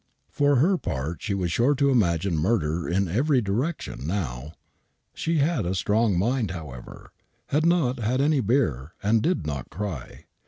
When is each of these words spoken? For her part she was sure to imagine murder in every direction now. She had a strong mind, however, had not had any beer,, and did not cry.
For 0.31 0.55
her 0.55 0.79
part 0.79 1.21
she 1.21 1.35
was 1.35 1.51
sure 1.51 1.75
to 1.75 1.91
imagine 1.91 2.35
murder 2.35 2.89
in 2.89 3.07
every 3.07 3.39
direction 3.39 4.07
now. 4.07 4.53
She 5.13 5.37
had 5.37 5.63
a 5.63 5.75
strong 5.75 6.17
mind, 6.17 6.49
however, 6.49 7.11
had 7.49 7.67
not 7.67 7.99
had 7.99 8.19
any 8.19 8.39
beer,, 8.39 8.93
and 9.03 9.21
did 9.21 9.45
not 9.45 9.69
cry. 9.69 10.25